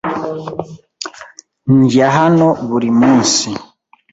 Ndya 1.77 2.07
hano 2.17 2.47
buri 2.69 2.89
munsi. 2.99 3.49